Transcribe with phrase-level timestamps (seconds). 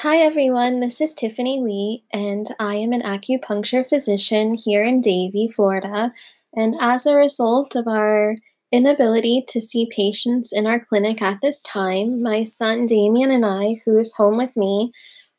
[0.00, 5.48] Hi everyone, this is Tiffany Lee, and I am an acupuncture physician here in Davie,
[5.48, 6.12] Florida.
[6.52, 8.34] And as a result of our
[8.70, 13.76] inability to see patients in our clinic at this time, my son Damien and I,
[13.86, 14.92] who is home with me,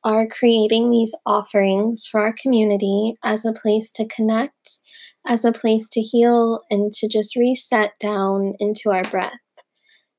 [0.04, 4.80] are creating these offerings for our community as a place to connect,
[5.24, 9.38] as a place to heal, and to just reset down into our breath.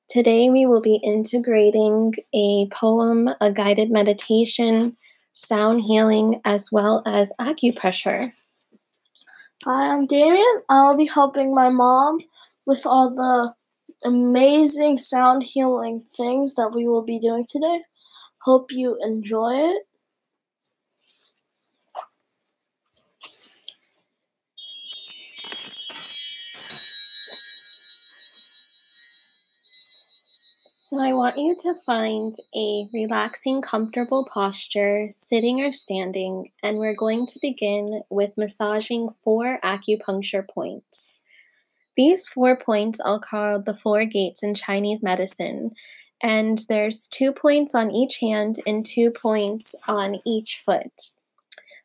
[0.09, 4.97] Today, we will be integrating a poem, a guided meditation,
[5.35, 8.33] sound healing, as well as acupressure.
[9.66, 10.63] Hi, I'm Damien.
[10.71, 12.21] I'll be helping my mom
[12.65, 13.52] with all the
[14.02, 17.83] amazing sound healing things that we will be doing today.
[18.45, 19.88] Hope you enjoy it.
[30.91, 36.96] So, I want you to find a relaxing, comfortable posture, sitting or standing, and we're
[36.96, 41.21] going to begin with massaging four acupuncture points.
[41.95, 45.73] These four points are called the four gates in Chinese medicine,
[46.23, 51.10] and there's two points on each hand and two points on each foot.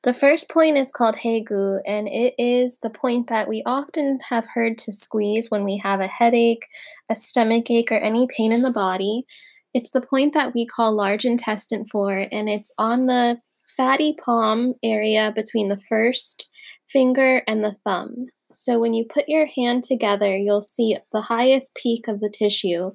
[0.04, 4.48] The first point is called Hegu, and it is the point that we often have
[4.54, 6.68] heard to squeeze when we have a headache,
[7.10, 9.26] a stomach ache, or any pain in the body.
[9.74, 13.40] It's the point that we call large intestine 4, and it's on the
[13.76, 16.50] fatty palm area between the first
[16.88, 18.28] finger and the thumb.
[18.52, 22.92] So when you put your hand together, you'll see the highest peak of the tissue,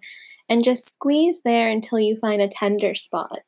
[0.49, 3.41] and just squeeze there until you find a tender spot.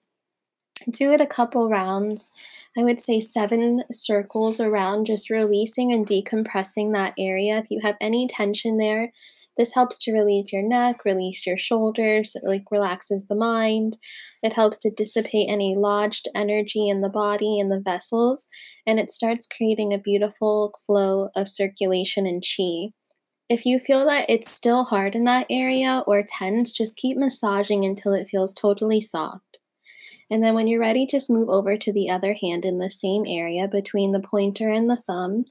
[0.91, 2.33] Do it a couple rounds
[2.79, 7.59] I would say seven circles around, just releasing and decompressing that area.
[7.59, 9.13] If you have any tension there,
[9.57, 13.99] this helps to relieve your neck, release your shoulders, it like relaxes the mind.
[14.43, 18.49] It helps to dissipate any lodged energy in the body and the vessels,
[18.87, 22.95] and it starts creating a beautiful flow of circulation and chi.
[23.49, 27.85] If you feel that it's still hard in that area or tense, just keep massaging
[27.85, 29.50] until it feels totally soft.
[30.31, 33.25] And then when you're ready, just move over to the other hand in the same
[33.27, 35.45] area between the pointer and the thumb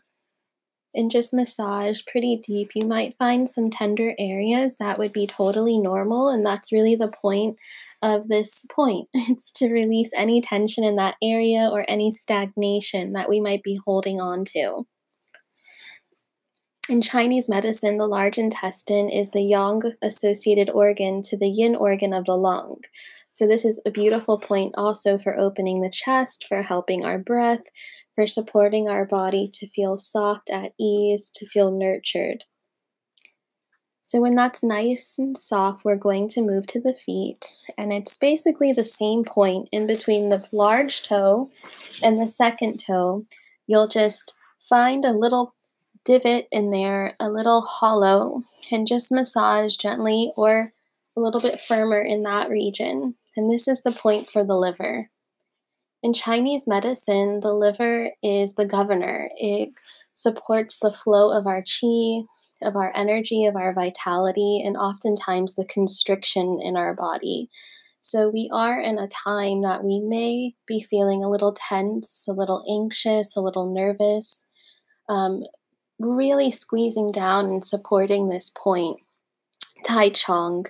[0.94, 2.72] and just massage pretty deep.
[2.74, 7.12] You might find some tender areas that would be totally normal, and that's really the
[7.22, 7.60] point
[8.02, 9.08] of this point.
[9.14, 13.80] It's to release any tension in that area or any stagnation that we might be
[13.86, 14.86] holding on to.
[16.90, 22.14] In Chinese medicine, the large intestine is the yang associated organ to the yin organ
[22.14, 22.78] of the lung.
[23.28, 27.62] So, this is a beautiful point also for opening the chest, for helping our breath,
[28.16, 32.46] for supporting our body to feel soft at ease, to feel nurtured.
[34.02, 37.46] So, when that's nice and soft, we're going to move to the feet,
[37.78, 41.52] and it's basically the same point in between the large toe
[42.02, 43.28] and the second toe.
[43.68, 44.34] You'll just
[44.68, 45.54] find a little
[46.06, 50.74] divot in there, a little hollow, and just massage gently or
[51.16, 55.10] a little bit firmer in that region and this is the point for the liver.
[56.04, 59.30] In Chinese medicine, the liver is the governor.
[59.38, 59.70] It
[60.12, 62.26] supports the flow of our qi,
[62.62, 67.50] of our energy, of our vitality, and oftentimes the constriction in our body.
[68.02, 72.34] So we are in a time that we may be feeling a little tense, a
[72.34, 74.50] little anxious, a little nervous,
[75.08, 75.44] um,
[76.00, 79.02] really squeezing down and supporting this point.
[79.86, 80.66] Tai Chong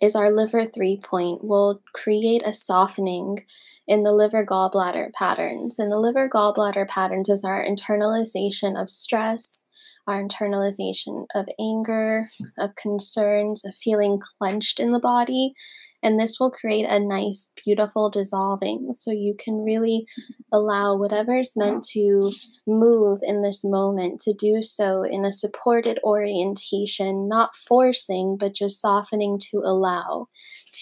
[0.00, 3.44] is our liver three point will create a softening
[3.86, 5.78] in the liver gallbladder patterns.
[5.78, 9.68] And the liver gallbladder patterns is our internalization of stress,
[10.06, 12.26] our internalization of anger,
[12.58, 15.54] of concerns, of feeling clenched in the body,
[16.02, 18.94] and this will create a nice, beautiful dissolving.
[18.94, 20.06] So you can really
[20.52, 22.20] allow whatever's meant to
[22.66, 28.80] move in this moment to do so in a supported orientation, not forcing, but just
[28.80, 30.26] softening to allow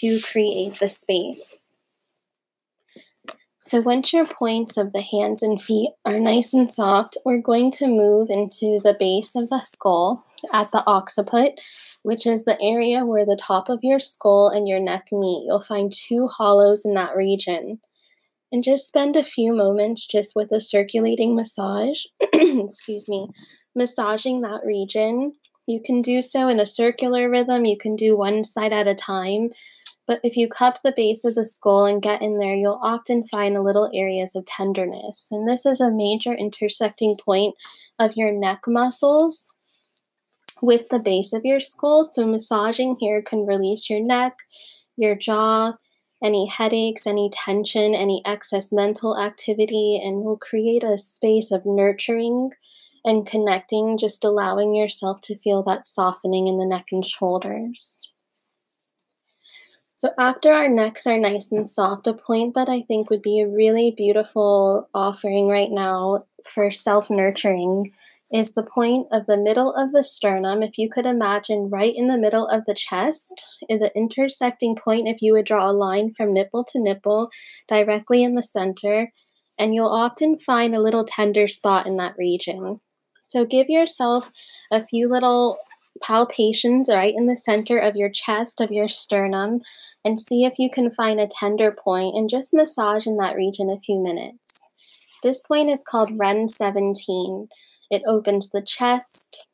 [0.00, 1.74] to create the space.
[3.60, 7.70] So once your points of the hands and feet are nice and soft, we're going
[7.72, 10.24] to move into the base of the skull
[10.54, 11.60] at the occiput,
[12.08, 15.44] which is the area where the top of your skull and your neck meet.
[15.46, 17.80] You'll find two hollows in that region.
[18.50, 23.28] And just spend a few moments just with a circulating massage, excuse me,
[23.74, 25.34] massaging that region.
[25.66, 28.94] You can do so in a circular rhythm, you can do one side at a
[28.94, 29.50] time.
[30.06, 33.26] But if you cup the base of the skull and get in there, you'll often
[33.26, 35.28] find little areas of tenderness.
[35.30, 37.54] And this is a major intersecting point
[37.98, 39.57] of your neck muscles
[40.62, 42.04] with the base of your skull.
[42.04, 44.38] So, massaging here can release your neck,
[44.96, 45.74] your jaw,
[46.22, 52.50] any headaches, any tension, any excess mental activity, and will create a space of nurturing
[53.04, 58.12] and connecting, just allowing yourself to feel that softening in the neck and shoulders.
[59.94, 63.40] So, after our necks are nice and soft, a point that I think would be
[63.40, 67.92] a really beautiful offering right now for self nurturing
[68.32, 70.62] is the point of the middle of the sternum.
[70.62, 75.08] If you could imagine right in the middle of the chest, in the intersecting point,
[75.08, 77.30] if you would draw a line from nipple to nipple
[77.66, 79.12] directly in the center,
[79.58, 82.80] and you'll often find a little tender spot in that region.
[83.20, 84.30] So give yourself
[84.70, 85.58] a few little
[86.02, 89.60] palpations right in the center of your chest, of your sternum,
[90.04, 93.68] and see if you can find a tender point and just massage in that region
[93.68, 94.72] a few minutes.
[95.22, 97.48] This point is called REN 17.
[97.90, 99.46] It opens the chest,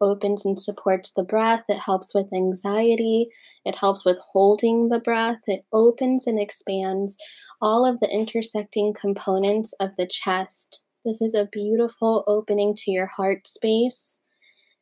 [0.00, 1.64] opens and supports the breath.
[1.68, 3.28] It helps with anxiety.
[3.64, 5.42] It helps with holding the breath.
[5.46, 7.16] It opens and expands
[7.60, 10.82] all of the intersecting components of the chest.
[11.04, 14.22] This is a beautiful opening to your heart space.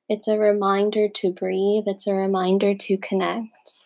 [0.09, 3.81] It's a reminder to breathe, it's a reminder to connect.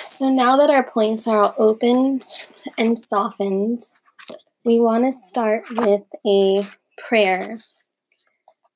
[0.00, 2.22] So now that our points are all opened
[2.76, 3.82] and softened,
[4.64, 6.66] we want to start with a
[7.08, 7.60] prayer.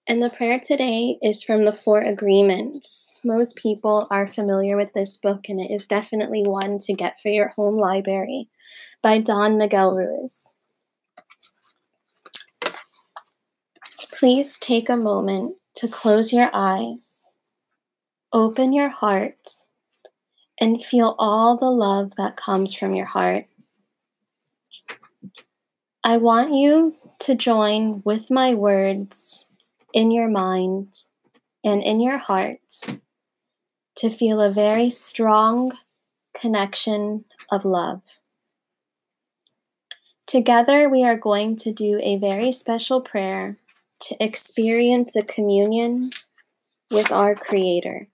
[0.07, 3.19] And the prayer today is from the Four Agreements.
[3.25, 7.29] Most people are familiar with this book, and it is definitely one to get for
[7.29, 8.49] your home library
[9.03, 10.55] by Don Miguel Ruiz.
[14.13, 17.37] Please take a moment to close your eyes,
[18.33, 19.67] open your heart,
[20.59, 23.47] and feel all the love that comes from your heart.
[26.07, 29.49] I want you to join with my words
[29.95, 30.93] in your mind
[31.65, 32.61] and in your heart
[33.97, 35.73] to feel a very strong
[36.39, 38.03] connection of love.
[40.27, 43.57] Together, we are going to do a very special prayer
[44.01, 46.11] to experience a communion
[46.91, 48.09] with our Creator.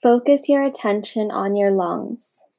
[0.00, 2.53] Focus your attention on your lungs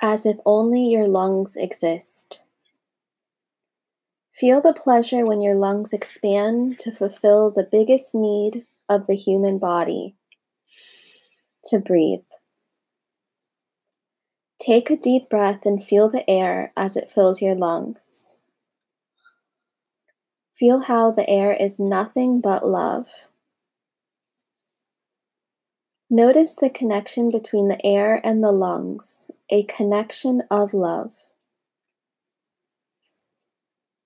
[0.00, 2.42] as if only your lungs exist.
[4.32, 9.58] Feel the pleasure when your lungs expand to fulfill the biggest need of the human
[9.58, 10.14] body
[11.64, 12.24] to breathe.
[14.60, 18.36] Take a deep breath and feel the air as it fills your lungs.
[20.56, 23.06] Feel how the air is nothing but love.
[26.10, 31.12] Notice the connection between the air and the lungs, a connection of love.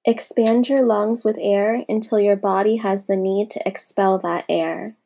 [0.04, 4.96] Expand your lungs with air until your body has the need to expel that air.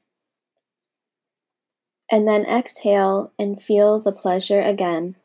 [2.11, 5.17] And then exhale and feel the pleasure again.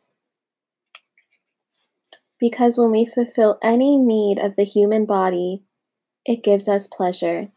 [2.37, 5.63] Because when we fulfill any need of the human body,
[6.25, 7.47] it gives us pleasure.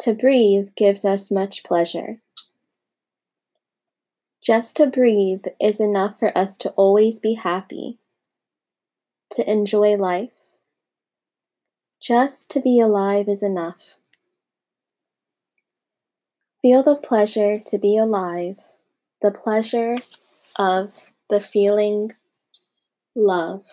[0.00, 2.20] To breathe gives us much pleasure.
[4.42, 7.98] Just to breathe is enough for us to always be happy,
[9.30, 10.32] to enjoy life.
[12.00, 13.96] Just to be alive is enough.
[16.60, 18.56] Feel the pleasure to be alive,
[19.22, 19.96] the pleasure
[20.56, 22.12] of the feeling
[23.14, 23.64] love.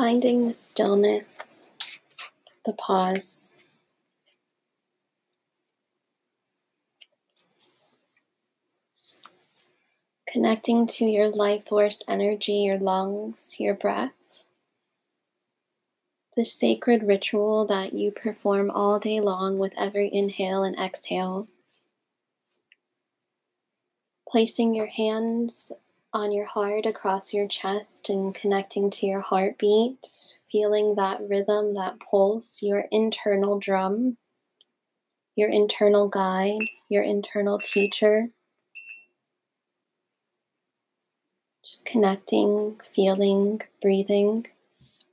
[0.00, 1.70] Finding the stillness,
[2.64, 3.62] the pause.
[10.26, 14.42] Connecting to your life force energy, your lungs, your breath.
[16.34, 21.46] The sacred ritual that you perform all day long with every inhale and exhale.
[24.26, 25.74] Placing your hands
[26.12, 30.06] on your heart across your chest and connecting to your heartbeat,
[30.50, 34.16] feeling that rhythm, that pulse, your internal drum,
[35.36, 38.26] your internal guide, your internal teacher.
[41.64, 44.46] Just connecting, feeling, breathing,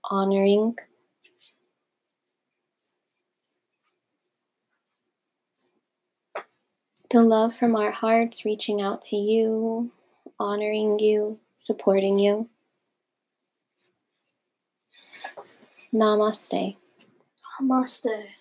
[0.10, 0.78] honoring.
[7.12, 9.92] The love from our hearts reaching out to you,
[10.40, 12.50] honoring you, supporting you.
[15.94, 16.76] Namaste.
[17.62, 18.37] Namaste.